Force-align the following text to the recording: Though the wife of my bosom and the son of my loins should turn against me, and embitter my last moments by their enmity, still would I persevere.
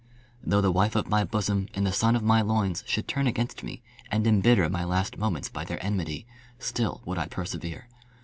Though 0.43 0.61
the 0.61 0.71
wife 0.71 0.95
of 0.95 1.09
my 1.09 1.23
bosom 1.23 1.67
and 1.75 1.85
the 1.85 1.93
son 1.93 2.15
of 2.15 2.23
my 2.23 2.41
loins 2.41 2.83
should 2.87 3.07
turn 3.07 3.27
against 3.27 3.61
me, 3.61 3.83
and 4.09 4.25
embitter 4.25 4.67
my 4.67 4.83
last 4.83 5.15
moments 5.19 5.47
by 5.47 5.63
their 5.63 5.77
enmity, 5.85 6.25
still 6.57 7.03
would 7.05 7.19
I 7.19 7.27
persevere. 7.27 7.85